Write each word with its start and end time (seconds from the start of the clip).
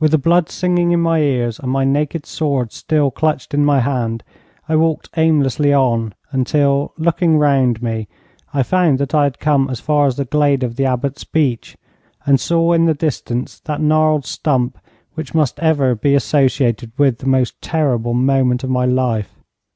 With 0.00 0.10
the 0.10 0.18
blood 0.18 0.50
singing 0.50 0.90
in 0.90 0.98
my 1.00 1.20
ears, 1.20 1.60
and 1.60 1.70
my 1.70 1.84
naked 1.84 2.26
sword 2.26 2.72
still 2.72 3.12
clutched 3.12 3.54
in 3.54 3.64
my 3.64 3.78
hand, 3.78 4.24
I 4.68 4.74
walked 4.74 5.10
aimlessly 5.16 5.72
on 5.72 6.16
until, 6.32 6.92
looking 6.98 7.38
round 7.38 7.80
me, 7.80 8.08
I 8.52 8.64
found 8.64 8.98
that 8.98 9.14
I 9.14 9.22
had 9.22 9.38
come 9.38 9.70
as 9.70 9.78
far 9.78 10.08
as 10.08 10.16
the 10.16 10.24
glade 10.24 10.64
of 10.64 10.74
the 10.74 10.86
Abbot's 10.86 11.22
Beech, 11.22 11.76
and 12.26 12.40
saw 12.40 12.72
in 12.72 12.86
the 12.86 12.94
distance 12.94 13.60
that 13.60 13.80
gnarled 13.80 14.24
stump 14.26 14.76
which 15.14 15.36
must 15.36 15.60
ever 15.60 15.94
be 15.94 16.16
associated 16.16 16.90
with 16.98 17.18
the 17.18 17.28
most 17.28 17.62
terrible 17.62 18.14
moment 18.14 18.64
of 18.64 18.70
my 18.70 18.86
life. 18.86 19.36